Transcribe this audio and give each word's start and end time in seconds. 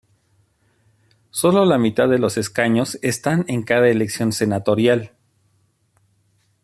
Solo 1.29 1.63
la 1.63 1.77
mitad 1.77 2.09
de 2.09 2.17
los 2.17 2.35
escaños 2.39 2.97
están 3.03 3.45
en 3.47 3.61
cada 3.61 3.87
elección 3.87 4.31
senatorial. 4.31 5.11